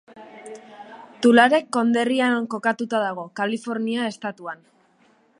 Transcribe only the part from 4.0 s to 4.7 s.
estatuan.